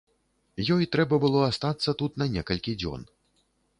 Ёй 0.75 0.87
трэба 0.95 1.19
было 1.25 1.43
астацца 1.49 1.95
тут 2.01 2.17
на 2.23 2.29
некалькі 2.39 2.77
дзён. 2.81 3.01